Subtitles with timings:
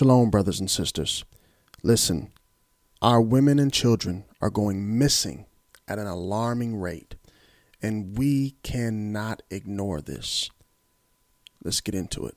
[0.00, 1.26] Shalom, brothers and sisters.
[1.82, 2.32] Listen,
[3.02, 5.44] our women and children are going missing
[5.86, 7.16] at an alarming rate,
[7.82, 10.48] and we cannot ignore this.
[11.62, 12.34] Let's get into it.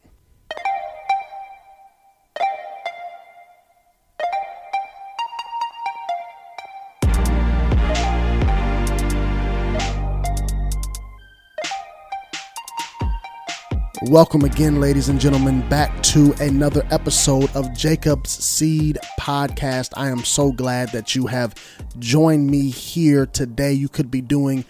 [14.13, 19.89] Welcome again, ladies and gentlemen, back to another episode of Jacob's Seed Podcast.
[19.97, 21.55] I am so glad that you have
[21.97, 23.73] joined me here today.
[23.73, 24.65] You could be doing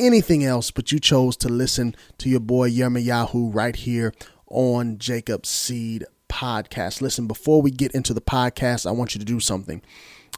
[0.00, 4.12] anything else, but you chose to listen to your boy Yirmiyahu right here
[4.48, 7.00] on Jacob's Seed Podcast.
[7.00, 9.82] Listen, before we get into the podcast, I want you to do something.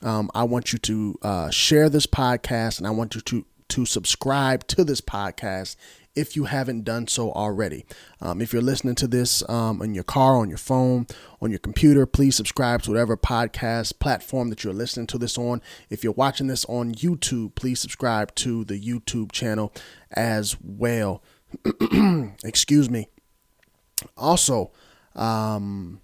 [0.03, 3.87] Um, I want you to uh, share this podcast and I want you to to
[3.87, 5.77] subscribe to this podcast
[6.15, 7.85] if you haven't done so already.
[8.21, 11.07] Um, if you're listening to this um, in your car, on your phone,
[11.41, 15.63] on your computer, please subscribe to whatever podcast platform that you're listening to this on.
[15.91, 19.73] If you're watching this on YouTube, please subscribe to the YouTube channel
[20.11, 21.23] as well.
[22.45, 23.09] Excuse me.
[24.17, 24.71] Also,
[25.15, 26.01] um,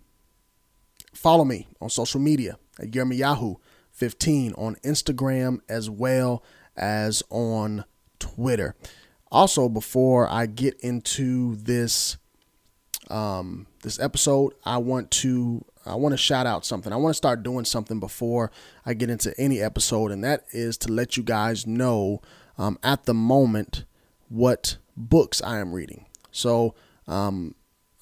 [1.12, 6.42] follow me on social media at Yirmiyahu15 on Instagram as well
[6.76, 7.84] as on
[8.18, 8.74] Twitter.
[9.30, 12.16] Also, before I get into this
[13.10, 16.92] um, this episode, I want to I want to shout out something.
[16.92, 18.50] I want to start doing something before
[18.84, 22.20] I get into any episode, and that is to let you guys know
[22.58, 23.84] um, at the moment
[24.28, 26.04] what books I am reading.
[26.30, 26.74] So
[27.06, 27.54] um,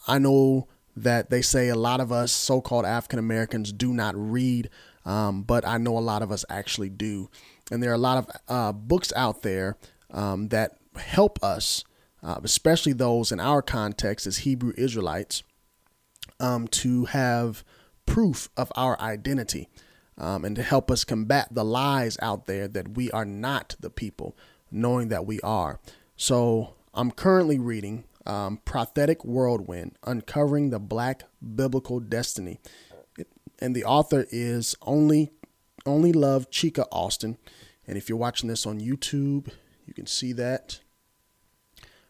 [0.09, 4.71] I know that they say a lot of us so-called African Americans do not read,
[5.05, 7.31] um, but I know a lot of us actually do,
[7.71, 9.77] and there are a lot of uh, books out there
[10.11, 11.85] um, that help us,
[12.23, 15.43] uh, especially those in our context as Hebrew Israelites,
[16.41, 17.65] um, to have
[18.05, 19.69] proof of our identity
[20.19, 23.91] um, and to help us combat the lies out there that we are not the
[23.91, 24.37] people,
[24.71, 25.81] knowing that we are.
[26.17, 32.59] So I'm currently reading um, Prophetic Whirlwind Uncovering the Black Biblical Destiny.
[33.59, 35.31] And the author is Only,
[35.85, 37.39] Only Love Chika Austin.
[37.87, 39.49] And if you're watching this on YouTube,
[39.87, 40.81] you can see that.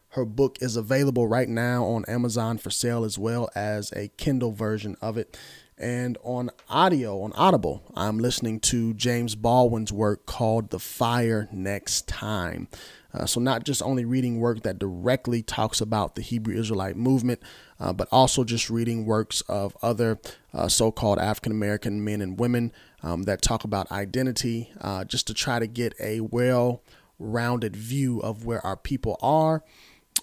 [0.09, 4.51] Her book is available right now on Amazon for sale as well as a Kindle
[4.51, 5.37] version of it.
[5.77, 12.07] And on audio, on Audible, I'm listening to James Baldwin's work called The Fire Next
[12.07, 12.67] Time.
[13.13, 17.41] Uh, so, not just only reading work that directly talks about the Hebrew Israelite movement,
[17.79, 20.19] uh, but also just reading works of other
[20.51, 22.71] uh, so called African American men and women
[23.03, 26.81] um, that talk about identity, uh, just to try to get a well
[27.19, 29.63] rounded view of where our people are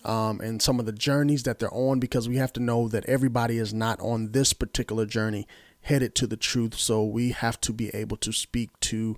[0.05, 3.05] um, and some of the journeys that they're on because we have to know that
[3.07, 5.47] everybody is not on this particular journey
[5.83, 6.75] headed to the truth.
[6.75, 9.17] So we have to be able to speak to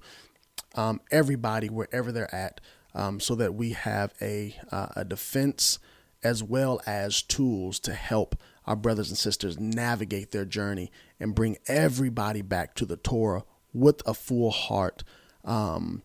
[0.74, 2.60] um, everybody wherever they're at
[2.94, 5.78] um, so that we have a, uh, a defense
[6.22, 11.56] as well as tools to help our brothers and sisters navigate their journey and bring
[11.68, 15.04] everybody back to the Torah with a full heart
[15.44, 16.02] um,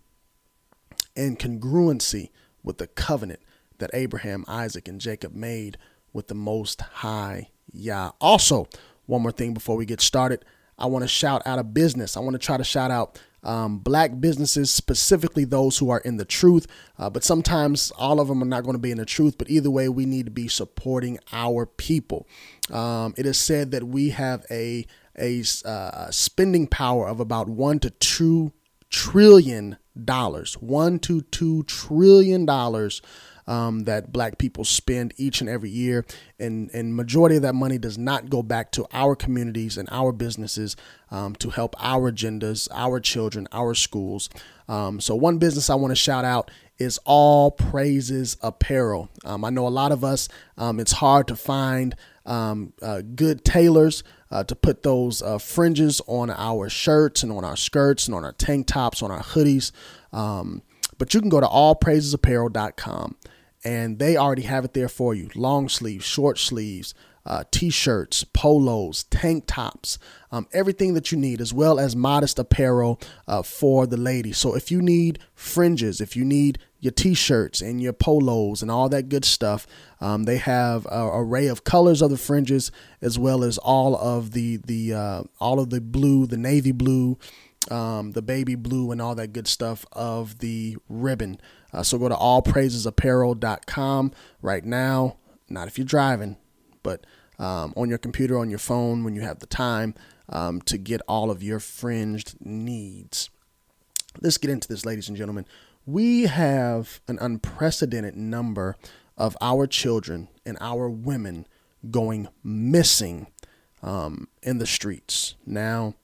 [1.15, 2.29] and congruency
[2.61, 3.39] with the covenant
[3.81, 5.77] that Abraham, Isaac, and Jacob made
[6.13, 8.11] with the Most High Yah.
[8.19, 8.67] Also,
[9.05, 10.43] one more thing before we get started,
[10.77, 12.17] I want to shout out a business.
[12.17, 16.17] I want to try to shout out um, black businesses, specifically those who are in
[16.17, 16.67] the truth.
[16.97, 19.37] Uh, but sometimes all of them are not going to be in the truth.
[19.37, 22.27] But either way, we need to be supporting our people.
[22.71, 24.85] Um, it is said that we have a
[25.19, 28.53] a uh, spending power of about one to two
[28.89, 30.53] trillion dollars.
[30.55, 33.01] One to two trillion dollars
[33.47, 36.05] um, that black people spend each and every year.
[36.39, 40.11] And, and majority of that money does not go back to our communities and our
[40.11, 40.75] businesses
[41.09, 44.29] um, to help our agendas, our children, our schools.
[44.67, 49.09] Um, so one business I want to shout out is All Praises Apparel.
[49.23, 50.27] Um, I know a lot of us,
[50.57, 56.01] um, it's hard to find um, uh, good tailors uh, to put those uh, fringes
[56.07, 59.71] on our shirts and on our skirts and on our tank tops, on our hoodies.
[60.11, 60.63] Um,
[61.01, 63.15] but you can go to allpraisesapparel.com
[63.63, 66.93] and they already have it there for you long sleeves, short sleeves,
[67.25, 69.97] uh, t shirts, polos, tank tops,
[70.31, 74.37] um, everything that you need, as well as modest apparel uh, for the ladies.
[74.37, 78.69] So if you need fringes, if you need your t shirts and your polos and
[78.69, 79.65] all that good stuff,
[80.01, 82.71] um, they have an array of colors of the fringes,
[83.01, 87.17] as well as all of the, the uh, all of the blue, the navy blue
[87.69, 91.39] um, the baby blue and all that good stuff of the ribbon.
[91.73, 94.11] Uh, so go to allpraisesapparel.com
[94.41, 95.17] right now.
[95.49, 96.37] Not if you're driving,
[96.81, 97.05] but
[97.37, 99.93] um, on your computer, on your phone, when you have the time.
[100.31, 103.29] um, to get all of your fringed needs.
[104.21, 105.45] Let's get into this, ladies and gentlemen.
[105.85, 108.77] We have an unprecedented number
[109.17, 111.47] of our children and our women
[111.89, 113.27] going missing
[113.83, 115.35] um, in the streets.
[115.45, 115.95] Now,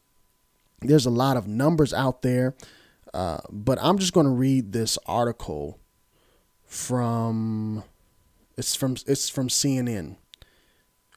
[0.81, 2.55] there's a lot of numbers out there,
[3.13, 5.79] uh, but I'm just going to read this article
[6.65, 7.83] from
[8.57, 10.17] it's from it's from CNN.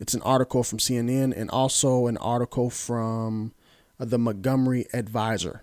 [0.00, 3.52] It's an article from CNN and also an article from
[3.98, 5.62] uh, the Montgomery Advisor.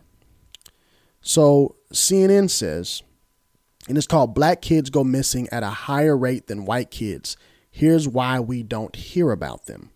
[1.21, 3.01] So CNN says,
[3.87, 7.35] and it's called Black Kids Go Missing at a Higher Rate Than White Kids.
[7.71, 9.89] Here's why we don't hear about them.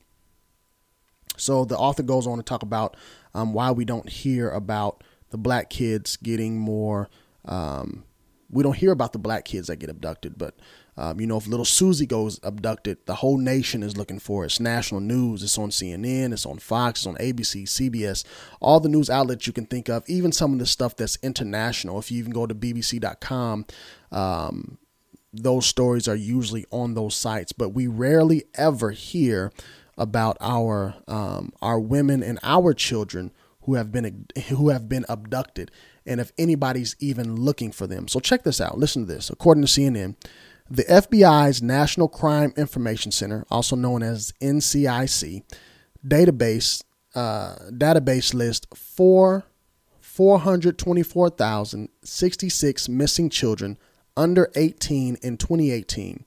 [1.38, 2.96] So the author goes on to talk about
[3.34, 7.10] um, why we don't hear about the black kids getting more.
[7.46, 8.04] Um,
[8.50, 10.56] we don't hear about the black kids that get abducted, but
[10.98, 14.48] um, you know, if little Susie goes abducted, the whole nation is looking for it.
[14.48, 15.42] It's national news.
[15.42, 16.34] It's on CNN.
[16.34, 17.00] It's on Fox.
[17.00, 18.26] It's on ABC, CBS,
[18.60, 20.04] all the news outlets you can think of.
[20.08, 21.98] Even some of the stuff that's international.
[21.98, 23.66] If you even go to BBC.com,
[24.12, 24.78] um,
[25.34, 27.54] those stories are usually on those sites.
[27.54, 29.54] But we rarely ever hear
[29.98, 33.32] about our um, our women and our children
[33.64, 35.70] who have been who have been abducted,
[36.06, 38.08] and if anybody's even looking for them.
[38.08, 38.78] So check this out.
[38.78, 39.30] Listen to this.
[39.30, 40.16] According to CNN,
[40.70, 45.44] the FBI's National Crime Information Center, also known as NCIC,
[46.06, 46.84] database
[47.14, 49.44] uh, database list four
[50.00, 53.78] 424,066 missing children
[54.18, 56.26] under 18 in 2018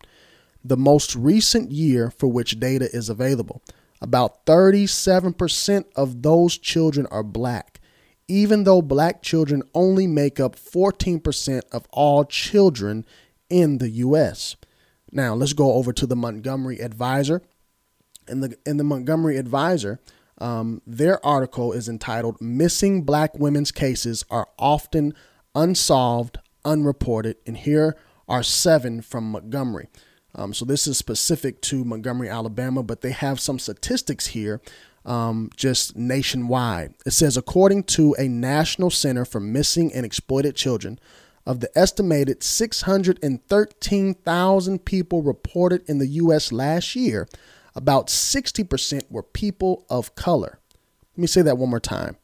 [0.65, 3.63] the most recent year for which data is available.
[4.01, 7.81] About 37% of those children are black,
[8.27, 13.05] even though black children only make up 14% of all children
[13.51, 14.57] in the U.S.
[15.13, 17.43] Now, let's go over to the Montgomery Advisor.
[18.27, 20.01] In the, in the Montgomery Advisor,
[20.39, 25.15] um, their article is entitled Missing Black Women's Cases Are Often
[25.55, 27.37] Unsolved, Unreported.
[27.47, 27.97] And here
[28.29, 29.89] are seven from Montgomery.
[30.35, 34.61] Um, so this is specific to Montgomery, Alabama, but they have some statistics here
[35.05, 36.95] um, just nationwide.
[37.07, 40.99] It says, according to a National Center for Missing and Exploited Children,
[41.47, 46.51] of the estimated 613,000 people reported in the U.S.
[46.53, 47.29] last year,
[47.75, 50.59] about 60% were people of color.
[51.17, 52.17] Let me say that one more time.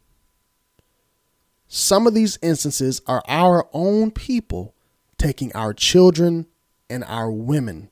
[1.67, 4.75] Some of these instances are our own people
[5.17, 6.46] taking our children
[6.90, 7.90] and our women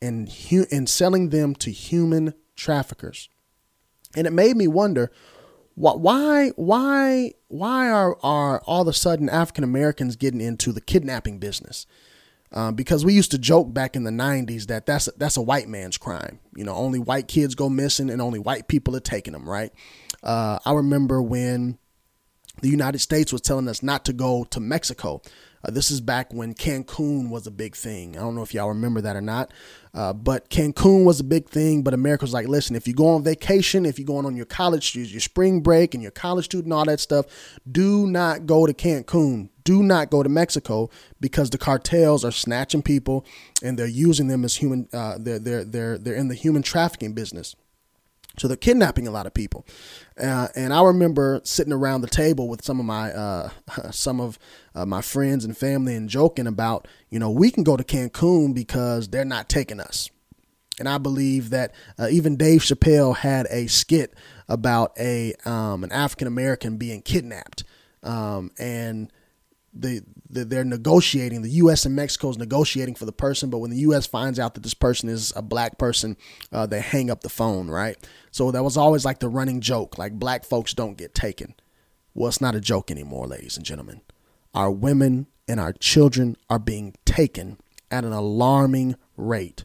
[0.00, 3.28] and hu- and selling them to human traffickers.
[4.16, 5.12] And it made me wonder
[5.74, 11.38] why why why are are all of a sudden African Americans getting into the kidnapping
[11.38, 11.86] business?
[12.56, 15.42] Um, because we used to joke back in the 90s that that's a, that's a
[15.42, 16.38] white man's crime.
[16.54, 19.72] You know, only white kids go missing and only white people are taking them, right?
[20.22, 21.78] Uh, I remember when
[22.62, 25.20] the United States was telling us not to go to Mexico.
[25.64, 28.16] Uh, this is back when Cancun was a big thing.
[28.16, 29.52] I don't know if y'all remember that or not,
[29.94, 31.82] uh, but Cancun was a big thing.
[31.82, 34.46] But America was like, listen, if you go on vacation, if you're going on your
[34.46, 37.26] college, your spring break, and your college student, all that stuff,
[37.70, 40.90] do not go to Cancun do not go to Mexico
[41.20, 43.24] because the cartels are snatching people
[43.62, 44.86] and they're using them as human.
[44.92, 47.56] Uh, they're they're they're they're in the human trafficking business.
[48.38, 49.64] So they're kidnapping a lot of people,
[50.20, 53.50] uh, and I remember sitting around the table with some of my uh,
[53.90, 54.38] some of
[54.74, 58.54] uh, my friends and family and joking about, you know, we can go to Cancun
[58.54, 60.10] because they're not taking us.
[60.78, 64.14] And I believe that uh, even Dave Chappelle had a skit
[64.48, 67.64] about a um, an African American being kidnapped,
[68.02, 69.12] um, and
[69.74, 71.42] the, the, they're negotiating.
[71.42, 71.84] The U.S.
[71.84, 74.06] and Mexico is negotiating for the person, but when the U.S.
[74.06, 76.16] finds out that this person is a black person,
[76.52, 77.96] uh, they hang up the phone, right?
[78.30, 81.54] So that was always like the running joke, like black folks don't get taken.
[82.14, 84.00] Well, it's not a joke anymore, ladies and gentlemen.
[84.54, 87.58] Our women and our children are being taken
[87.90, 89.64] at an alarming rate,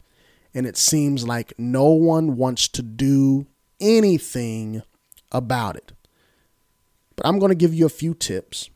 [0.52, 3.46] and it seems like no one wants to do
[3.80, 4.82] anything
[5.30, 5.92] about it.
[7.14, 8.70] But I'm going to give you a few tips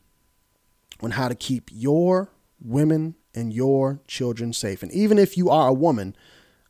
[1.05, 4.81] on how to keep your women and your children safe.
[4.81, 6.15] And even if you are a woman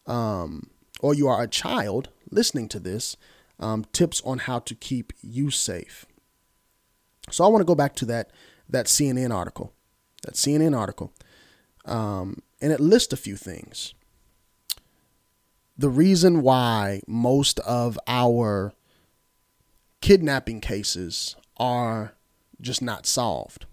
[0.06, 3.15] um, or you are a child listening to this,
[3.60, 6.06] um, tips on how to keep you safe.
[7.32, 8.32] So I want to go back to that
[8.68, 9.74] that CNN article,
[10.24, 11.13] that CNN article,
[11.86, 13.94] um, and it lists a few things.
[15.77, 18.74] The reason why most of our
[20.01, 22.15] kidnapping cases are
[22.60, 23.65] just not solved.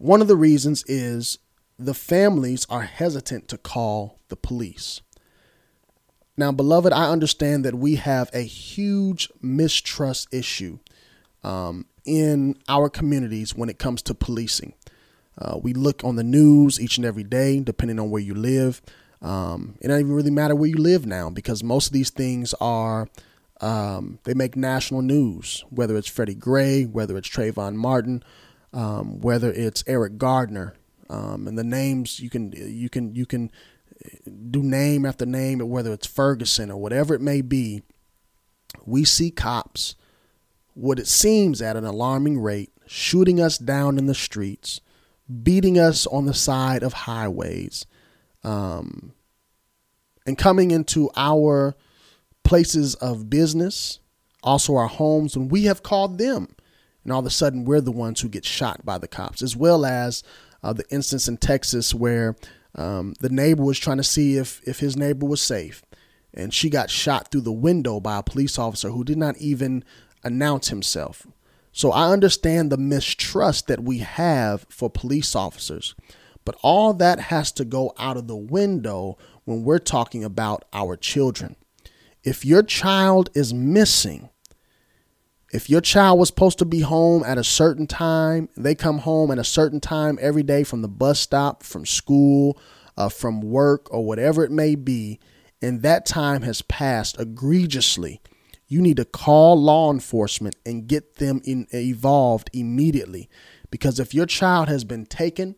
[0.00, 1.40] One of the reasons is
[1.76, 5.00] the families are hesitant to call the police.
[6.36, 10.78] Now, beloved, I understand that we have a huge mistrust issue
[11.42, 14.74] um, in our communities when it comes to policing.
[15.36, 18.80] Uh, we look on the news each and every day, depending on where you live.
[19.20, 22.54] Um, it doesn't even really matter where you live now because most of these things
[22.60, 23.08] are
[23.60, 25.64] um, they make national news.
[25.70, 28.22] Whether it's Freddie Gray, whether it's Trayvon Martin,
[28.72, 30.74] um, whether it's Eric Gardner,
[31.10, 33.50] um, and the names you can you can you can
[34.50, 37.82] do name after name, whether it's Ferguson or whatever it may be.
[38.84, 39.94] We see cops,
[40.74, 44.80] what it seems at an alarming rate, shooting us down in the streets,
[45.42, 47.86] beating us on the side of highways,
[48.44, 49.14] um,
[50.26, 51.74] and coming into our
[52.44, 53.98] places of business,
[54.42, 56.54] also our homes, when we have called them
[57.08, 59.56] and all of a sudden we're the ones who get shot by the cops, as
[59.56, 60.22] well as
[60.62, 62.36] uh, the instance in Texas where
[62.74, 65.82] um, the neighbor was trying to see if if his neighbor was safe,
[66.34, 69.84] and she got shot through the window by a police officer who did not even
[70.22, 71.26] announce himself.
[71.72, 75.94] So I understand the mistrust that we have for police officers,
[76.44, 80.94] but all that has to go out of the window when we're talking about our
[80.94, 81.56] children.
[82.22, 84.28] If your child is missing,
[85.50, 89.30] if your child was supposed to be home at a certain time, they come home
[89.30, 92.58] at a certain time every day from the bus stop, from school,
[92.96, 95.18] uh, from work, or whatever it may be,
[95.62, 98.20] and that time has passed egregiously,
[98.66, 103.28] you need to call law enforcement and get them in, involved immediately.
[103.70, 105.56] Because if your child has been taken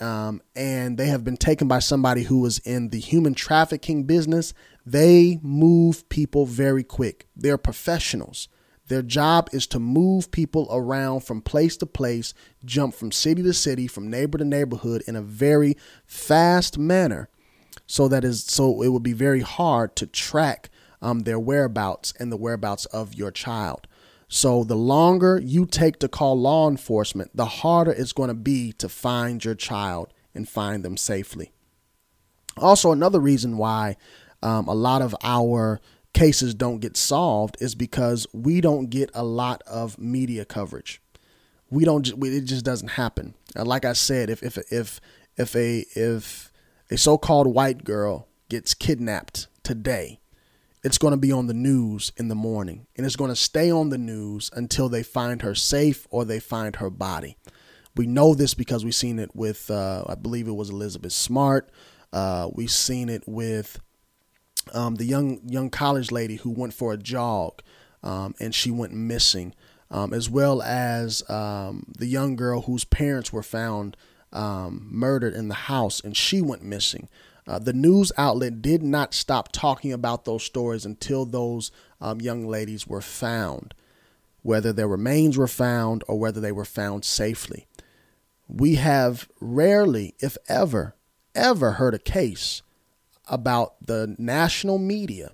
[0.00, 4.52] um, and they have been taken by somebody who is in the human trafficking business,
[4.84, 7.28] they move people very quick.
[7.36, 8.48] They're professionals.
[8.90, 13.52] Their job is to move people around from place to place, jump from city to
[13.52, 17.28] city, from neighbor to neighborhood in a very fast manner.
[17.86, 20.70] So that is so it would be very hard to track
[21.00, 23.86] um, their whereabouts and the whereabouts of your child.
[24.26, 28.72] So the longer you take to call law enforcement, the harder it's going to be
[28.72, 31.52] to find your child and find them safely.
[32.56, 33.96] Also, another reason why
[34.42, 35.80] um, a lot of our
[36.12, 41.00] cases don't get solved is because we don't get a lot of media coverage.
[41.70, 42.06] We don't.
[42.08, 43.34] It just doesn't happen.
[43.54, 45.00] Like I said, if if if
[45.36, 46.52] if a if
[46.90, 50.20] a so-called white girl gets kidnapped today,
[50.82, 53.70] it's going to be on the news in the morning, and it's going to stay
[53.70, 57.36] on the news until they find her safe or they find her body.
[57.96, 61.70] We know this because we've seen it with, uh, I believe it was Elizabeth Smart.
[62.12, 63.80] Uh, we've seen it with
[64.74, 67.62] um, the young young college lady who went for a jog
[68.02, 69.54] um, and she went missing,
[69.90, 73.96] um, as well as um, the young girl whose parents were found
[74.32, 77.08] um, murdered in the house and she went missing.
[77.46, 82.46] Uh, the news outlet did not stop talking about those stories until those um, young
[82.46, 83.74] ladies were found,
[84.42, 87.66] whether their remains were found or whether they were found safely.
[88.46, 90.94] We have rarely, if ever,
[91.34, 92.62] ever heard a case
[93.30, 95.32] about the national media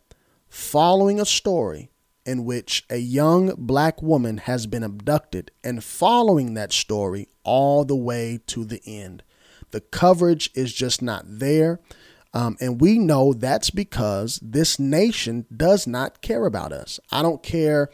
[0.49, 1.91] following a story
[2.25, 7.97] in which a young black woman has been abducted and following that story all the
[7.97, 9.23] way to the end.
[9.71, 11.81] The coverage is just not there.
[12.35, 17.01] Um, and we know that's because this nation does not care about us.
[17.11, 17.89] I don't care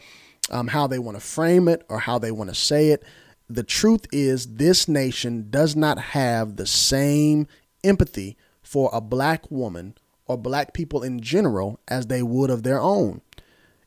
[0.49, 3.03] um, how they want to frame it or how they want to say it.
[3.47, 7.47] The truth is, this nation does not have the same
[7.83, 8.35] empathy
[8.73, 9.93] for a black woman
[10.25, 13.21] or black people in general as they would of their own.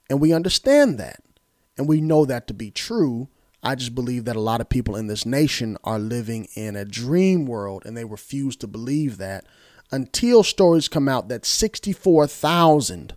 [0.08, 1.20] And we understand that.
[1.76, 3.28] And we know that to be true.
[3.64, 6.84] I just believe that a lot of people in this nation are living in a
[6.84, 9.44] dream world and they refuse to believe that
[9.90, 13.16] until stories come out that 64,000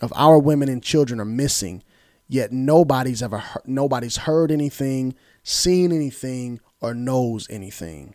[0.00, 1.82] of our women and children are missing,
[2.28, 8.14] yet nobody's ever nobody's heard anything, seen anything or knows anything.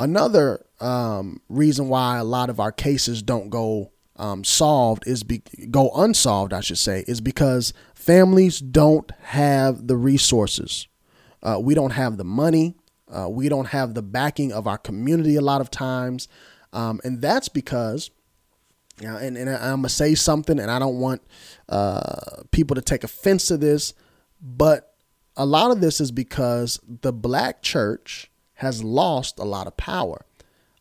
[0.00, 5.42] Another um, reason why a lot of our cases don't go um, solved is be,
[5.70, 10.88] go unsolved, I should say, is because families don't have the resources.
[11.42, 12.76] Uh, we don't have the money.
[13.10, 16.28] Uh, we don't have the backing of our community a lot of times,
[16.72, 18.10] um, and that's because.
[19.00, 21.22] You know, and, and I'm gonna say something, and I don't want
[21.68, 23.94] uh, people to take offense to this,
[24.40, 24.94] but
[25.36, 28.30] a lot of this is because the black church
[28.62, 30.24] has lost a lot of power.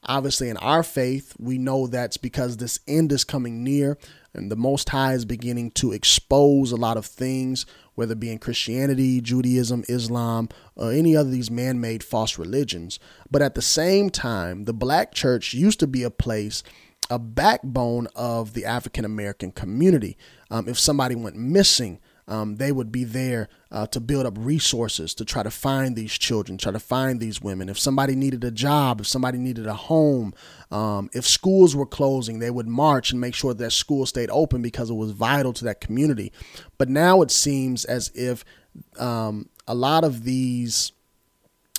[0.05, 3.97] Obviously, in our faith, we know that's because this end is coming near
[4.33, 8.31] and the Most High is beginning to expose a lot of things, whether it be
[8.31, 12.99] in Christianity, Judaism, Islam, or any other these man made false religions.
[13.29, 16.61] But at the same time, the black church used to be a place,
[17.09, 20.17] a backbone of the African American community.
[20.51, 25.13] Um, if somebody went missing, um, they would be there uh, to build up resources
[25.15, 27.69] to try to find these children, try to find these women.
[27.69, 30.33] If somebody needed a job, if somebody needed a home,
[30.71, 34.61] um, if schools were closing, they would march and make sure that school stayed open
[34.61, 36.31] because it was vital to that community.
[36.77, 38.45] But now it seems as if
[38.99, 40.91] um, a lot of these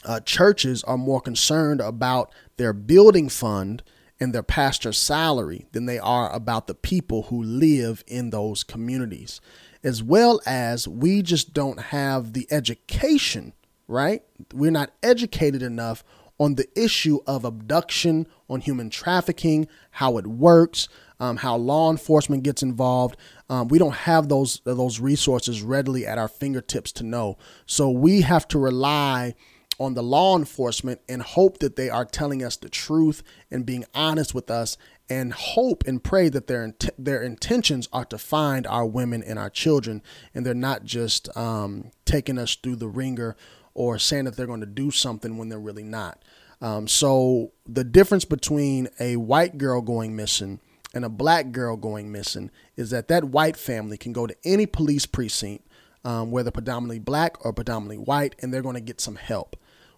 [0.04, 3.82] uh, churches are more concerned about their building fund
[4.18, 9.40] and their pastor's salary than they are about the people who live in those communities
[9.84, 13.52] as well as we just don't have the education,
[13.88, 14.22] right?
[14.54, 16.04] We're not educated enough
[16.38, 20.88] on the issue of abduction, on human trafficking, how it works,
[21.20, 23.16] um, how law enforcement gets involved.
[23.48, 27.38] Um, we don't have those those resources readily at our fingertips to know.
[27.66, 29.34] So we have to rely
[29.78, 33.84] on the law enforcement and hope that they are telling us the truth and being
[33.94, 34.76] honest with us
[35.12, 39.38] and hope and pray that their int- their intentions are to find our women and
[39.38, 40.02] our children
[40.34, 43.36] and they're not just um, taking us through the wringer
[43.74, 46.22] or saying that they're going to do something when they're really not.
[46.62, 50.60] Um, so the difference between a white girl going missing
[50.94, 54.64] and a black girl going missing is that that white family can go to any
[54.64, 55.66] police precinct,
[56.04, 59.56] um, whether predominantly black or predominantly white, and they're going to get some help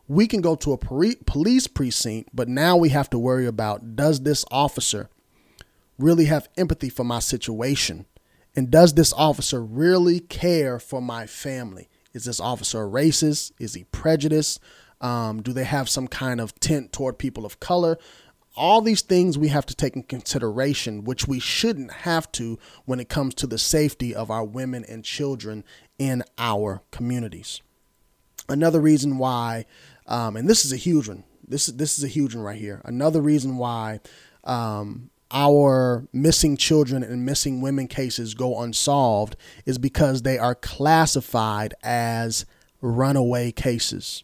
[0.08, 4.20] we can go to a police precinct, but now we have to worry about does
[4.20, 5.08] this officer
[5.98, 8.06] really have empathy for my situation?
[8.56, 11.88] And does this officer really care for my family?
[12.12, 13.52] Is this officer racist?
[13.58, 14.60] Is he prejudiced?
[15.00, 17.98] Um, do they have some kind of tint toward people of color?
[18.56, 23.00] All these things we have to take in consideration, which we shouldn't have to when
[23.00, 25.64] it comes to the safety of our women and children
[25.98, 27.60] in our communities.
[28.48, 29.64] Another reason why
[30.06, 31.24] um, and this is a huge one.
[31.46, 32.80] This is this is a huge one right here.
[32.84, 34.00] Another reason why
[34.44, 39.36] um, our missing children and missing women cases go unsolved
[39.66, 42.46] is because they are classified as
[42.80, 44.22] runaway cases.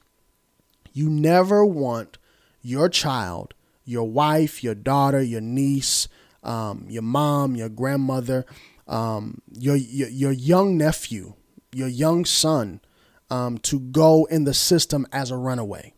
[0.93, 2.19] You never want
[2.63, 6.09] your child, your wife, your daughter, your niece,
[6.43, 8.45] um, your mom, your grandmother,
[8.87, 11.35] um, your, your your young nephew,
[11.73, 12.81] your young son
[13.31, 15.93] um, to go in the system as a runaway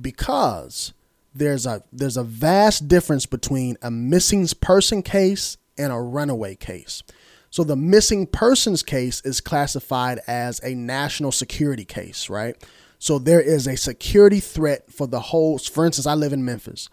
[0.00, 0.92] because
[1.34, 7.02] there's a there's a vast difference between a missing person case and a runaway case.
[7.50, 12.56] So the missing persons case is classified as a national security case, right?
[12.98, 15.58] So there is a security threat for the whole.
[15.58, 16.88] For instance, I live in Memphis,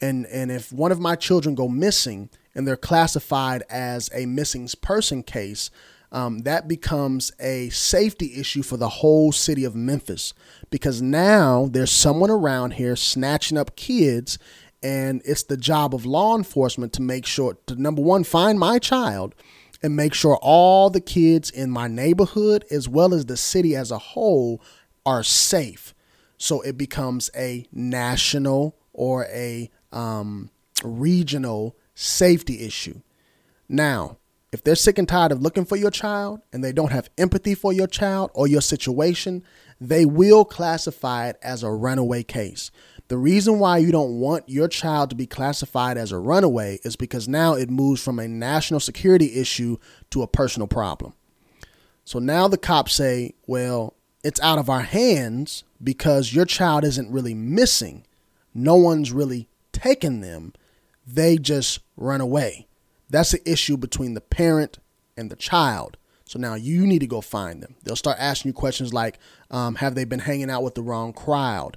[0.00, 4.68] and and if one of my children go missing and they're classified as a missing
[4.80, 5.70] person case,
[6.12, 10.32] um, that becomes a safety issue for the whole city of Memphis
[10.70, 14.38] because now there's someone around here snatching up kids,
[14.82, 18.78] and it's the job of law enforcement to make sure to number one, find my
[18.78, 19.34] child
[19.82, 23.90] and make sure all the kids in my neighborhood as well as the city as
[23.90, 24.62] a whole
[25.04, 25.94] are safe.
[26.38, 30.50] So it becomes a national or a um,
[30.82, 33.00] regional safety issue.
[33.68, 34.18] Now,
[34.52, 37.54] if they're sick and tired of looking for your child and they don't have empathy
[37.54, 39.42] for your child or your situation,
[39.80, 42.70] they will classify it as a runaway case.
[43.08, 46.96] The reason why you don't want your child to be classified as a runaway is
[46.96, 49.76] because now it moves from a national security issue
[50.10, 51.12] to a personal problem.
[52.04, 57.12] So now the cops say, well, it's out of our hands because your child isn't
[57.12, 58.04] really missing.
[58.54, 60.52] No one's really taken them.
[61.06, 62.66] They just run away.
[63.08, 64.78] That's the issue between the parent
[65.16, 65.96] and the child.
[66.24, 67.76] So now you need to go find them.
[67.84, 69.18] They'll start asking you questions like,
[69.50, 71.76] um, have they been hanging out with the wrong crowd?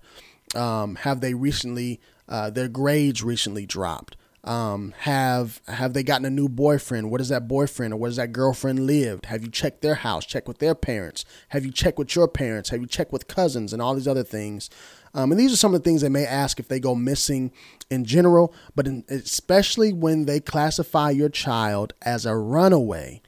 [0.55, 4.17] Um, have they recently, uh, their grades recently dropped?
[4.43, 7.11] Um, have have they gotten a new boyfriend?
[7.11, 9.25] Where does that boyfriend or where does that girlfriend live?
[9.25, 10.25] Have you checked their house?
[10.25, 11.25] Check with their parents.
[11.49, 12.69] Have you checked with your parents?
[12.69, 14.69] Have you checked with cousins and all these other things?
[15.13, 17.51] Um, and these are some of the things they may ask if they go missing
[17.89, 23.21] in general, but in, especially when they classify your child as a runaway,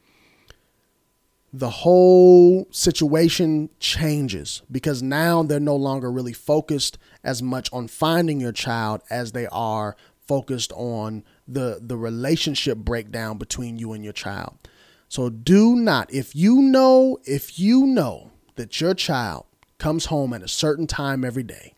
[1.53, 8.39] the whole situation changes because now they're no longer really focused as much on finding
[8.39, 9.97] your child as they are
[10.31, 14.57] focused on the the relationship breakdown between you and your child.
[15.09, 19.43] So do not if you know if you know that your child
[19.77, 21.73] comes home at a certain time every day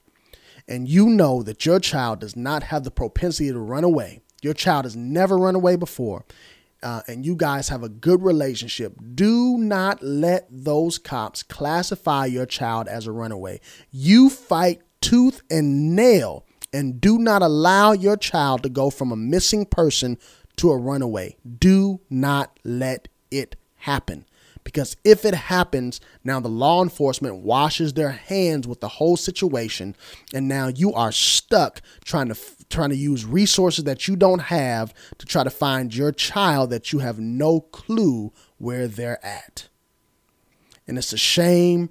[0.68, 4.22] and you know that your child does not have the propensity to run away.
[4.44, 6.24] Your child has never run away before.
[6.84, 12.46] Uh, and you guys have a good relationship, do not let those cops classify your
[12.46, 13.60] child as a runaway.
[13.90, 19.16] You fight tooth and nail and do not allow your child to go from a
[19.16, 20.18] missing person
[20.58, 21.38] to a runaway.
[21.60, 24.26] Do not let it happen.
[24.64, 29.96] Because if it happens, now the law enforcement washes their hands with the whole situation,
[30.34, 32.38] and now you are stuck trying to
[32.70, 36.92] trying to use resources that you don't have to try to find your child that
[36.92, 39.68] you have no clue where they're at.
[40.88, 41.90] And it's a shame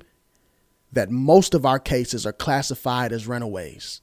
[0.90, 4.01] that most of our cases are classified as runaways.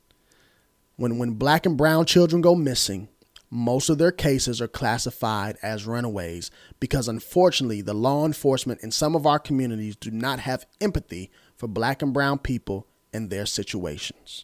[0.99, 3.07] When, when black and brown children go missing,
[3.49, 9.15] most of their cases are classified as runaways because unfortunately the law enforcement in some
[9.15, 14.43] of our communities do not have empathy for black and brown people and their situations.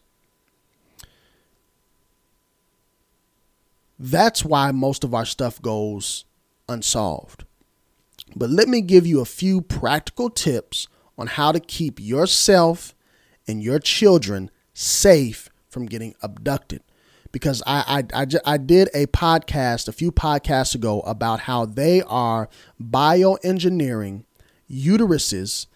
[3.99, 6.23] That's why most of our stuff goes
[6.69, 7.43] unsolved.
[8.33, 10.87] But let me give you a few practical tips
[11.17, 12.95] on how to keep yourself
[13.45, 16.81] and your children safe from getting abducted.
[17.31, 22.01] Because I, I, I, I, did a podcast a few podcasts ago about how they
[22.03, 22.49] are
[22.81, 24.23] bioengineering
[24.71, 25.67] uteruses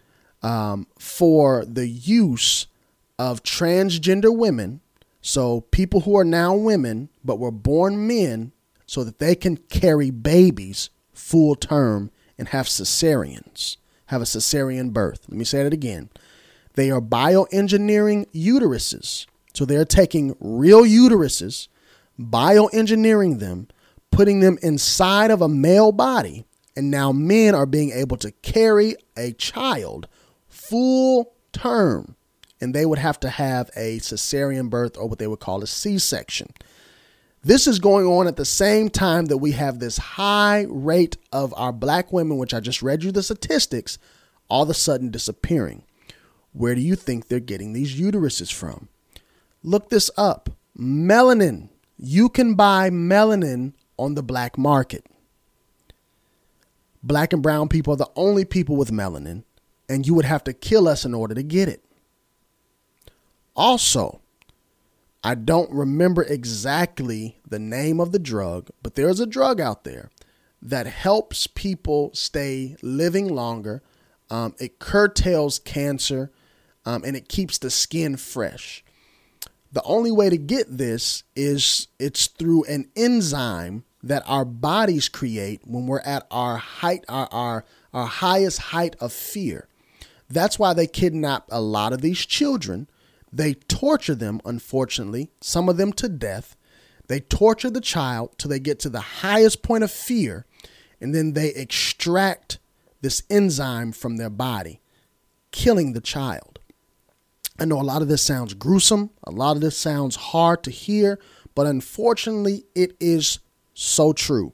[0.42, 2.68] um, for the use
[3.20, 4.80] of transgender women.
[5.22, 8.54] So people who are now women but were born men
[8.86, 13.76] so that they can carry babies full term and have cesareans
[14.10, 15.26] have a cesarean birth.
[15.30, 16.10] Let me say that again.
[16.74, 19.28] They are bioengineering uteruses.
[19.60, 21.68] So they're taking real uteruses,
[22.18, 23.68] bioengineering them,
[24.10, 26.46] putting them inside of a male body,
[26.78, 30.08] and now men are being able to carry a child
[30.48, 32.16] full term.
[32.62, 35.68] And they would have to have a cesarean birth or what they would call a
[35.68, 36.54] C section.
[37.44, 41.54] This is going on at the same time that we have this high rate of
[41.58, 43.98] our black women, which I just read you the statistics,
[44.48, 45.84] all of a sudden disappearing.
[46.54, 48.88] Where do you think they're getting these uteruses from?
[49.64, 51.70] Look this up melanin.
[51.98, 55.06] You can buy melanin on the black market.
[57.04, 59.44] Black and brown people are the only people with melanin,
[59.88, 61.84] and you would have to kill us in order to get it.
[63.56, 64.22] Also,
[65.24, 70.10] I don't remember exactly the name of the drug, but there's a drug out there
[70.62, 73.82] that helps people stay living longer.
[74.30, 76.32] Um, it curtails cancer
[76.86, 78.84] um, and it keeps the skin fresh.
[79.72, 85.62] The only way to get this is it's through an enzyme that our bodies create
[85.66, 89.68] when we're at our height, our, our, our highest height of fear.
[90.30, 92.88] That's why they kidnap a lot of these children
[93.32, 96.56] they torture them, unfortunately, some of them to death.
[97.08, 100.46] They torture the child till they get to the highest point of fear,
[101.00, 102.60] and then they extract
[103.02, 104.82] this enzyme from their body,
[105.52, 106.59] killing the child.
[107.60, 110.72] I know a lot of this sounds gruesome, a lot of this sounds hard to
[110.72, 111.20] hear,
[111.56, 113.40] but unfortunately, it is
[113.74, 114.54] so true.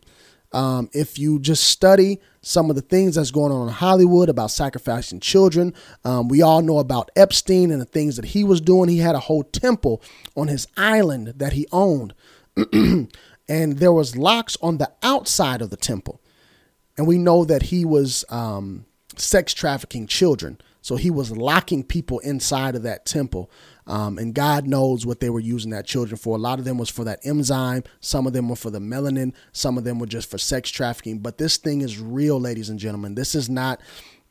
[0.51, 4.49] Um, if you just study some of the things that's going on in Hollywood about
[4.49, 8.89] sacrificing children, um, we all know about Epstein and the things that he was doing.
[8.89, 10.01] He had a whole temple
[10.35, 12.13] on his island that he owned,
[12.73, 16.21] and there was locks on the outside of the temple,
[16.97, 20.59] and we know that he was um, sex trafficking children.
[20.85, 23.49] So he was locking people inside of that temple.
[23.87, 26.35] Um, and God knows what they were using that children for.
[26.35, 27.83] A lot of them was for that enzyme.
[28.01, 29.33] Some of them were for the melanin.
[29.51, 31.21] Some of them were just for sex trafficking.
[31.21, 33.15] But this thing is real, ladies and gentlemen.
[33.15, 33.81] This is not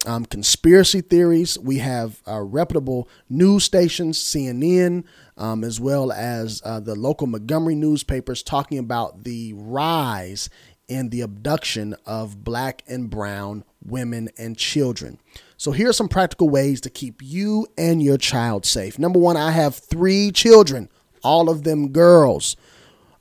[0.07, 1.59] um, conspiracy theories.
[1.59, 5.03] We have uh, reputable news stations, CNN,
[5.37, 10.49] um, as well as uh, the local Montgomery newspapers talking about the rise
[10.87, 15.19] in the abduction of black and brown women and children.
[15.57, 18.99] So here are some practical ways to keep you and your child safe.
[18.99, 20.89] Number one, I have three children,
[21.23, 22.57] all of them girls.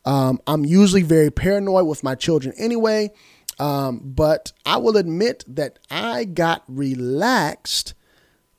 [0.06, 3.12] Um, I'm usually very paranoid with my children anyway,
[3.60, 7.94] um, but I will admit that I got relaxed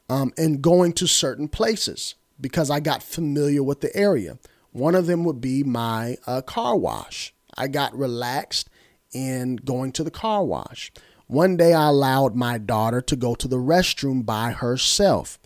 [0.08, 2.14] um, in going to certain places.
[2.40, 4.38] because I got familiar with the area.
[4.72, 7.32] One of them would be my uh, car wash.
[7.56, 8.68] I got relaxed
[9.12, 10.92] in going to the car wash.
[11.26, 15.38] One day I allowed my daughter to go to the restroom by herself.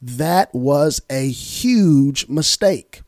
[0.00, 3.02] That was a huge mistake.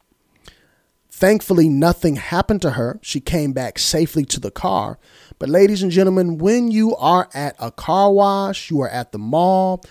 [1.10, 3.00] Thankfully, nothing happened to her.
[3.02, 4.98] She came back safely to the car.
[5.38, 9.18] But, ladies and gentlemen, when you are at a car wash, you are at the
[9.18, 9.82] mall,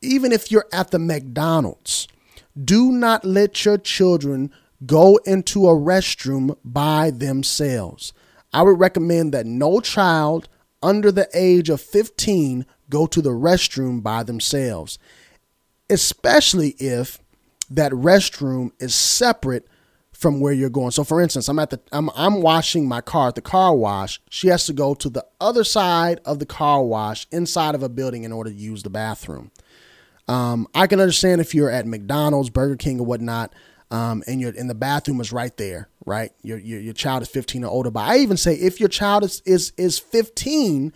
[0.00, 2.08] even if you're at the McDonald's,
[2.60, 4.50] do not let your children
[4.84, 8.12] go into a restroom by themselves.
[8.52, 10.48] I would recommend that no child
[10.82, 14.98] under the age of 15 go to the restroom by themselves,
[15.88, 17.18] especially if
[17.70, 19.66] that restroom is separate
[20.12, 20.92] from where you're going.
[20.92, 24.20] So for instance, I'm at the I'm I'm washing my car at the car wash.
[24.30, 27.88] She has to go to the other side of the car wash inside of a
[27.88, 29.50] building in order to use the bathroom.
[30.28, 33.52] Um, I can understand if you're at McDonald's, Burger King, or whatnot,
[33.92, 36.32] um, and you're in the bathroom is right there, right?
[36.42, 37.90] Your, your your child is 15 or older.
[37.90, 40.92] But I even say if your child is is is 15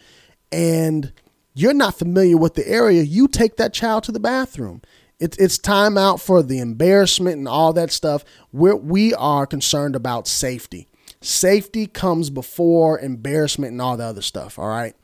[0.50, 1.12] and
[1.54, 4.80] you're not familiar with the area, you take that child to the bathroom.
[5.20, 8.24] It's it's time out for the embarrassment and all that stuff.
[8.50, 10.88] We're, we are concerned about safety.
[11.20, 14.59] Safety comes before embarrassment and all the other stuff.
[14.59, 14.94] All right.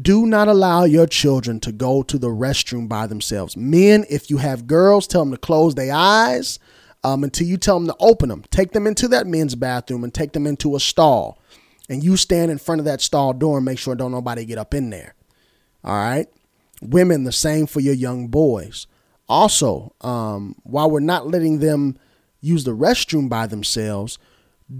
[0.00, 3.58] Do not allow your children to go to the restroom by themselves.
[3.58, 6.58] Men, if you have girls, tell them to close their eyes
[7.04, 8.44] um, until you tell them to open them.
[8.50, 11.38] Take them into that men's bathroom and take them into a stall.
[11.88, 14.58] And you stand in front of that stall door and make sure don't nobody get
[14.58, 15.14] up in there.
[15.84, 16.28] All right.
[16.80, 18.86] Women, the same for your young boys.
[19.28, 21.96] Also, um, while we're not letting them
[22.40, 24.18] use the restroom by themselves,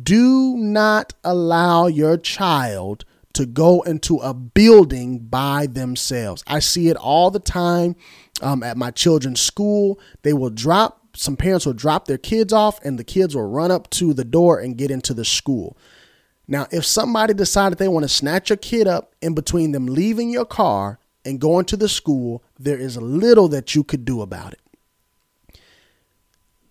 [0.03, 3.05] do not allow your child
[3.35, 6.45] to go into a building by themselves.
[6.47, 7.97] I see it all the time
[8.43, 9.99] um, at my children's school.
[10.23, 13.71] They will drop, some parents will drop their kids off, and the kids will run
[13.71, 15.77] up to the door and get into the school.
[16.49, 20.31] Now, if somebody decided they want to snatch your kid up in between them leaving
[20.31, 24.53] your car and going to the school, there is little that you could do about
[24.53, 24.59] it.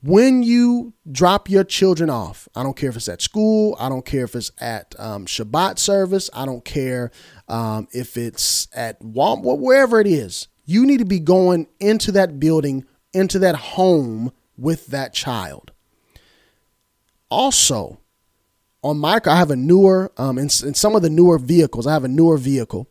[0.03, 4.05] When you drop your children off, I don't care if it's at school, I don't
[4.05, 7.11] care if it's at um, Shabbat service, I don't care
[7.47, 12.39] um, if it's at Walmart, wherever it is, you need to be going into that
[12.39, 15.71] building, into that home with that child.
[17.29, 17.99] Also,
[18.83, 21.87] on my car, I have a newer, um, in, in some of the newer vehicles,
[21.87, 22.87] I have a newer vehicle,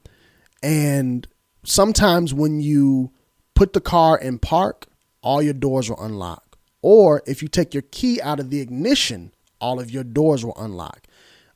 [0.62, 1.26] and
[1.64, 3.12] sometimes when you
[3.54, 4.86] put the car in park,
[5.22, 6.58] all your doors will unlock.
[6.82, 10.56] Or if you take your key out of the ignition, all of your doors will
[10.56, 11.06] unlock.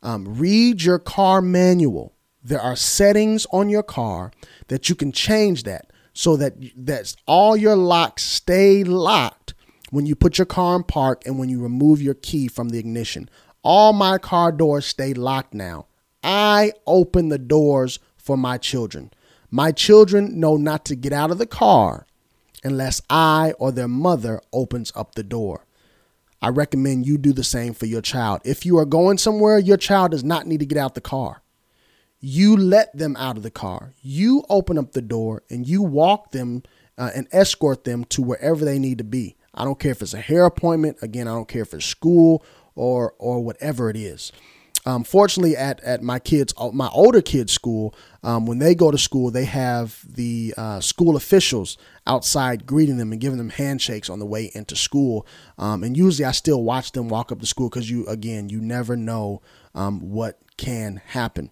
[0.03, 2.13] Um, read your car manual.
[2.43, 4.33] There are settings on your car
[4.69, 9.53] that you can change that so that that's all your locks stay locked
[9.91, 12.79] when you put your car in park and when you remove your key from the
[12.79, 13.29] ignition.
[13.63, 15.87] All my car doors stay locked now.
[16.23, 19.13] I open the doors for my children.
[19.51, 22.07] My children know not to get out of the car
[22.65, 25.67] unless I or their mother opens up the door.
[26.41, 28.41] I recommend you do the same for your child.
[28.45, 31.43] If you are going somewhere, your child does not need to get out the car.
[32.27, 33.93] You let them out of the car.
[34.01, 36.63] You open up the door and you walk them
[36.97, 39.37] uh, and escort them to wherever they need to be.
[39.55, 40.97] I don't care if it's a hair appointment.
[41.03, 42.43] Again, I don't care if it's school
[42.75, 44.33] or or whatever it is.
[44.87, 48.91] Um, fortunately, at at my kids, uh, my older kids' school, um, when they go
[48.91, 54.09] to school, they have the uh, school officials outside greeting them and giving them handshakes
[54.09, 55.27] on the way into school.
[55.59, 58.63] Um, and usually, I still watch them walk up to school because you, again, you
[58.63, 59.43] never know
[59.75, 61.51] um, what can happen.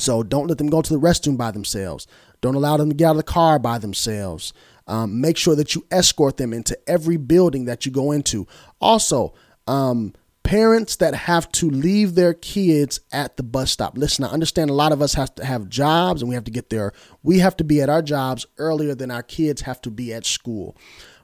[0.00, 2.06] So don't let them go to the restroom by themselves.
[2.40, 4.52] Don't allow them to get out of the car by themselves.
[4.86, 8.46] Um, make sure that you escort them into every building that you go into.
[8.80, 9.34] Also,
[9.66, 13.96] um, parents that have to leave their kids at the bus stop.
[13.96, 16.50] Listen, I understand a lot of us have to have jobs and we have to
[16.50, 16.92] get there.
[17.22, 20.26] We have to be at our jobs earlier than our kids have to be at
[20.26, 20.76] school.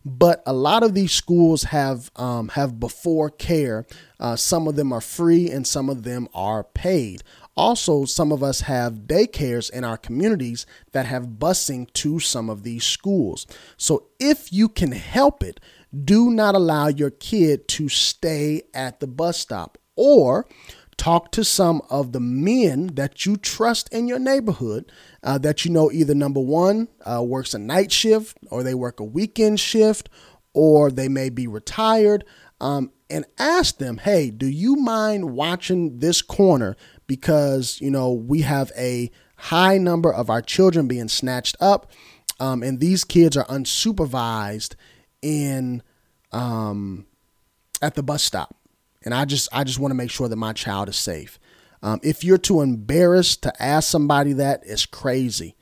[0.05, 3.87] But a lot of these schools have um, have before care.
[4.21, 7.25] Uh, some of them are free and some of them are paid.
[7.57, 12.62] Also, some of us have daycares in our communities that have busing to some of
[12.62, 13.47] these schools.
[13.77, 15.59] So if you can help it,
[16.05, 20.47] do not allow your kid to stay at the bus stop or
[20.97, 24.90] talk to some of the men that you trust in your neighborhood
[25.23, 29.01] uh, that you know either number one uh, works a night shift or they work
[29.01, 30.09] a weekend shift
[30.55, 32.25] or they may be retired
[32.61, 38.42] um, and ask them hey do you mind watching this corner because you know we
[38.42, 41.90] have a high number of our children being snatched up
[42.38, 44.75] um, and these kids are unsupervised
[45.23, 45.83] in
[46.33, 47.07] um,
[47.81, 48.57] at the bus stop,
[49.05, 51.38] and I just I just want to make sure that my child is safe.
[51.83, 55.55] Um, if you're too embarrassed to ask somebody that, it's crazy.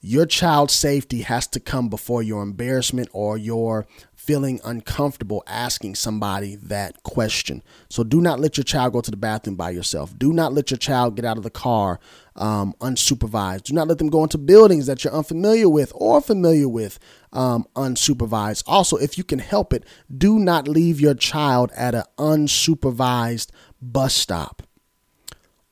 [0.00, 3.86] Your child's safety has to come before your embarrassment or your
[4.30, 7.64] feeling uncomfortable asking somebody that question.
[7.88, 10.16] So do not let your child go to the bathroom by yourself.
[10.16, 11.98] Do not let your child get out of the car
[12.36, 13.64] um, unsupervised.
[13.64, 17.00] Do not let them go into buildings that you're unfamiliar with or familiar with
[17.32, 18.62] um, unsupervised.
[18.68, 19.84] Also, if you can help it,
[20.16, 23.48] do not leave your child at an unsupervised
[23.82, 24.62] bus stop.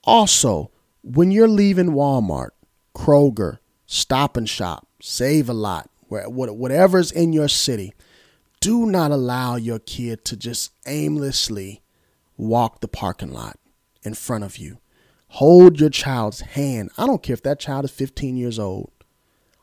[0.03, 2.51] Also, when you're leaving Walmart,
[2.92, 7.94] Kroger, Stop and Shop, Save a Lot, whatever's in your city,
[8.61, 11.83] do not allow your kid to just aimlessly
[12.37, 13.59] walk the parking lot
[14.03, 14.79] in front of you.
[15.33, 16.90] Hold your child's hand.
[16.97, 18.90] I don't care if that child is 15 years old.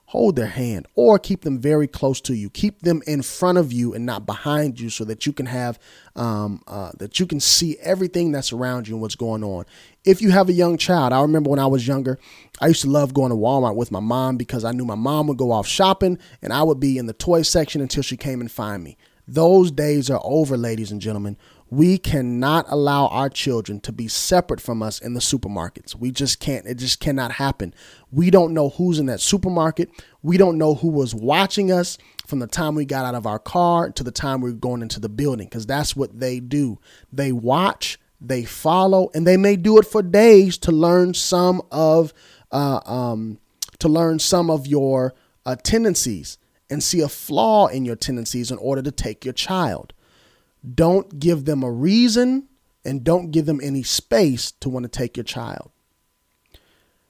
[0.09, 2.49] Hold their hand or keep them very close to you.
[2.51, 5.79] Keep them in front of you and not behind you so that you can have,
[6.15, 9.65] um, uh, that you can see everything that's around you and what's going on.
[10.03, 12.19] If you have a young child, I remember when I was younger,
[12.61, 15.25] I used to love going to Walmart with my mom because I knew my mom
[15.27, 18.41] would go off shopping and I would be in the toy section until she came
[18.41, 18.97] and find me.
[19.27, 21.35] Those days are over, ladies and gentlemen.
[21.69, 25.95] We cannot allow our children to be separate from us in the supermarkets.
[25.95, 26.65] We just can't.
[26.67, 27.73] It just cannot happen.
[28.11, 29.89] We don't know who's in that supermarket.
[30.21, 31.97] We don't know who was watching us
[32.27, 34.83] from the time we got out of our car to the time we are going
[34.83, 36.79] into the building because that's what they do.
[37.11, 42.13] They watch, they follow, and they may do it for days to learn some of
[42.51, 43.39] uh, um,
[43.79, 46.37] to learn some of your uh, tendencies
[46.69, 49.93] and see a flaw in your tendencies in order to take your child.
[50.73, 52.47] Don't give them a reason
[52.83, 55.71] and don't give them any space to want to take your child.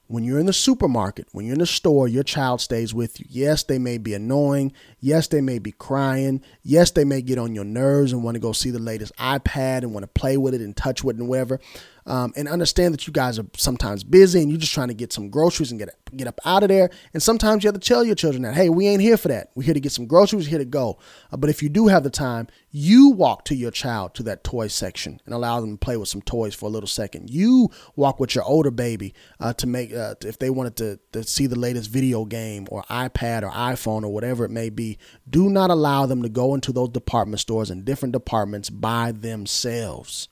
[0.08, 3.26] When you're in the supermarket, when you're in the store, your child stays with you.
[3.28, 4.72] Yes, they may be annoying.
[5.00, 6.42] Yes, they may be crying.
[6.62, 9.78] Yes, they may get on your nerves and want to go see the latest iPad
[9.78, 11.58] and want to play with it and touch with it and whatever
[12.06, 15.12] um, and understand that you guys are sometimes busy and you're just trying to get
[15.12, 16.90] some groceries and get get up out of there.
[17.12, 19.50] And sometimes you have to tell your children that, hey, we ain't here for that.
[19.54, 20.98] We're here to get some groceries, here to go.
[21.32, 24.44] Uh, but if you do have the time, you walk to your child to that
[24.44, 27.30] toy section and allow them to play with some toys for a little second.
[27.30, 31.24] You walk with your older baby uh, to make uh, if they wanted to, to
[31.24, 34.98] see the latest video game or iPad or iPhone or whatever it may be.
[35.28, 40.28] Do not allow them to go into those department stores and different departments by themselves.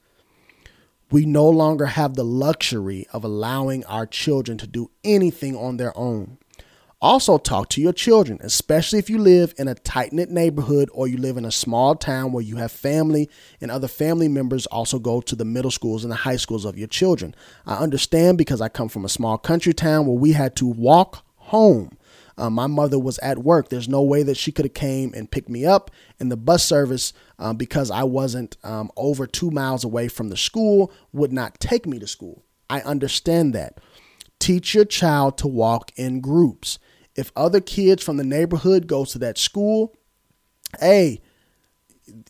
[1.10, 5.96] We no longer have the luxury of allowing our children to do anything on their
[5.96, 6.38] own.
[7.04, 11.06] Also, talk to your children, especially if you live in a tight knit neighborhood or
[11.06, 13.28] you live in a small town where you have family
[13.60, 16.78] and other family members also go to the middle schools and the high schools of
[16.78, 17.34] your children.
[17.66, 21.26] I understand because I come from a small country town where we had to walk
[21.36, 21.90] home
[22.36, 23.68] um, my mother was at work.
[23.68, 26.64] There's no way that she could have came and picked me up in the bus
[26.64, 30.92] service um, because I wasn't um, over two miles away from the school.
[31.12, 32.44] Would not take me to school.
[32.68, 33.78] I understand that.
[34.38, 36.78] Teach your child to walk in groups.
[37.14, 39.94] If other kids from the neighborhood goes to that school,
[40.80, 41.20] hey,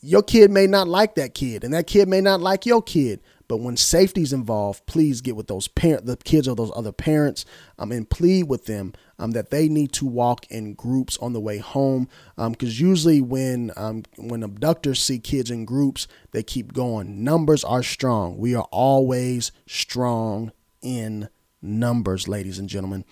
[0.02, 3.20] your kid may not like that kid, and that kid may not like your kid.
[3.48, 7.44] But when safety's involved, please get with those parent, the kids or those other parents,
[7.78, 11.40] um, and plead with them um, that they need to walk in groups on the
[11.40, 12.09] way home.
[12.37, 17.22] Because um, usually when um, when abductors see kids in groups, they keep going.
[17.22, 18.38] Numbers are strong.
[18.38, 20.52] We are always strong
[20.83, 21.28] in
[21.61, 23.04] numbers, ladies and gentlemen.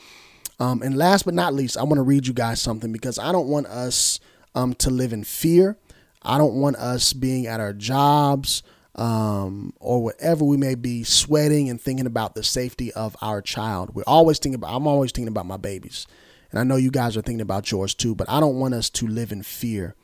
[0.58, 3.32] Um, and last but not least, I want to read you guys something because I
[3.32, 4.20] don't want us
[4.54, 5.76] um, to live in fear.
[6.22, 8.62] I don't want us being at our jobs
[8.94, 13.94] um, or whatever we may be sweating and thinking about the safety of our child.
[13.94, 16.06] We're always thinking about, I'm always thinking about my babies.
[16.50, 18.90] And I know you guys are thinking about yours too, but I don't want us
[18.90, 19.94] to live in fear.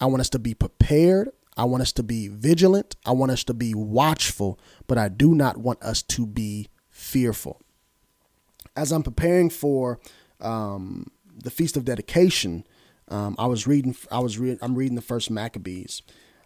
[0.00, 1.30] I want us to be prepared.
[1.56, 2.96] I want us to be vigilant.
[3.06, 7.60] I want us to be watchful, but I do not want us to be fearful.
[8.76, 10.00] As I'm preparing for
[10.40, 11.06] um,
[11.42, 12.66] the Feast of Dedication,
[13.08, 13.94] um, I was reading.
[14.10, 16.02] I was re- I'm reading the First Maccabees,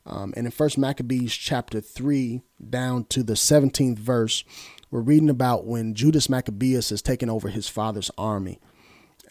[0.09, 2.41] um, and in First Maccabees chapter 3
[2.71, 4.43] down to the 17th verse,
[4.91, 8.59] we're reading about when Judas Maccabeus is taking over his father's army.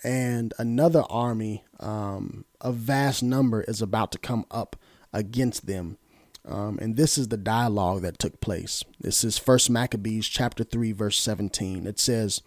[0.04, 4.76] And another army, um, a vast number, is about to come up
[5.12, 5.98] against them.
[6.46, 8.84] Um, and this is the dialogue that took place.
[9.00, 11.88] This is First Maccabees chapter 3, verse 17.
[11.88, 12.44] It says,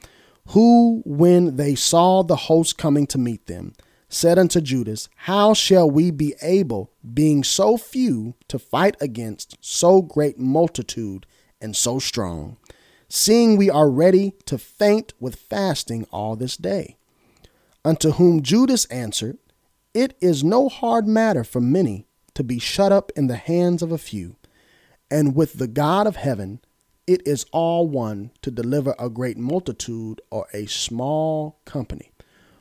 [0.50, 3.74] Who, when they saw the host coming to meet them,
[4.10, 10.02] said unto Judas, How shall we be able, being so few, to fight against so
[10.02, 11.26] great multitude
[11.60, 12.58] and so strong,
[13.08, 16.96] seeing we are ready to faint with fasting all this day?
[17.84, 19.38] Unto whom Judas answered,
[19.94, 23.92] It is no hard matter for many to be shut up in the hands of
[23.92, 24.36] a few.
[25.08, 26.60] And with the God of heaven,
[27.06, 32.09] it is all one to deliver a great multitude or a small company.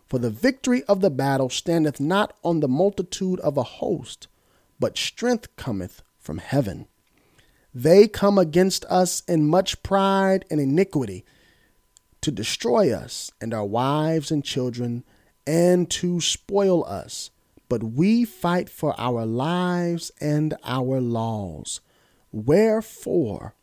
[0.09, 4.27] For the victory of the battle standeth not on the multitude of a host,
[4.79, 6.87] but strength cometh from heaven.
[7.75, 11.25] They come against us in much pride and iniquity
[12.21, 15.03] to destroy us and our wives and children
[15.45, 17.29] and to spoil us.
[17.69, 21.81] But we fight for our lives and our laws.
[22.31, 23.53] Wherefore,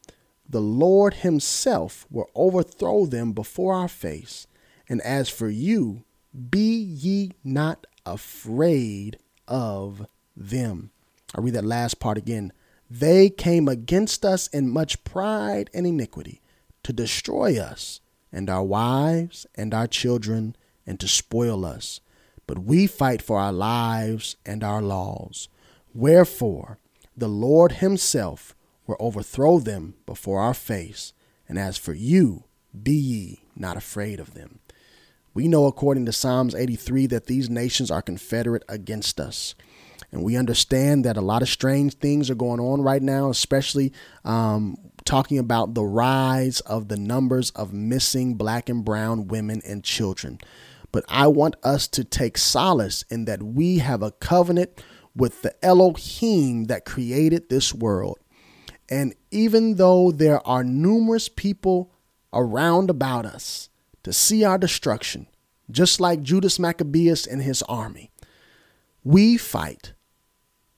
[0.49, 4.47] the Lord himself will overthrow them before our face.
[4.89, 6.05] And as for you,
[6.51, 9.19] be ye not afraid
[9.49, 10.07] of
[10.37, 10.91] them.
[11.35, 12.53] I read that last part again.
[12.91, 16.41] They came against us in much pride and iniquity
[16.83, 18.01] to destroy us
[18.33, 20.55] and our wives and our children
[20.87, 22.01] and to spoil us.
[22.47, 25.49] But we fight for our lives and our laws.
[25.95, 26.79] Wherefore,
[27.17, 28.55] the Lord himself
[28.87, 31.13] will overthrow them before our face.
[31.49, 32.45] And as for you,
[32.83, 34.61] be ye not afraid of them.
[35.37, 39.55] We know, according to Psalms 83, that these nations are confederate against us.
[40.11, 43.93] And we understand that a lot of strange things are going on right now, especially
[44.25, 49.85] um, talking about the rise of the numbers of missing black and brown women and
[49.85, 50.39] children.
[50.91, 54.83] But I want us to take solace in that we have a covenant
[55.15, 58.19] with the Elohim that created this world.
[58.89, 61.93] And even though there are numerous people
[62.33, 63.69] around about us
[64.07, 65.27] to see our destruction,
[65.69, 68.13] just like Judas Maccabeus and his army,
[69.03, 69.95] we fight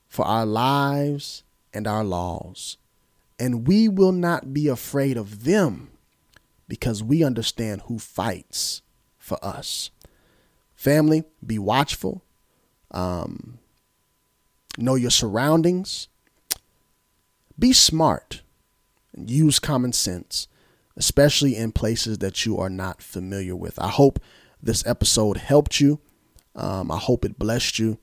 [0.07, 2.77] for our lives and our laws.
[3.37, 5.91] And we will not be afraid of them
[6.67, 8.81] because we understand who fights
[9.19, 9.91] for us.
[10.73, 12.23] Family, be watchful.
[12.89, 13.59] Um,
[14.75, 16.07] know your surroundings
[17.59, 18.41] be smart
[19.13, 20.47] and use common sense,
[20.99, 23.79] especially in places that you are not familiar with.
[23.79, 24.19] I hope
[24.61, 25.99] this episode helped you.
[26.55, 27.97] Um, I hope it blessed you.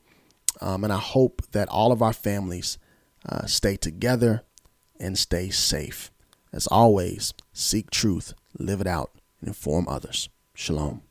[0.60, 2.78] Um, and I hope that all of our families
[3.28, 4.42] uh, stay together
[4.98, 6.10] and stay safe.
[6.52, 10.30] As always, seek truth, live it out, and inform others.
[10.54, 11.02] Shalom.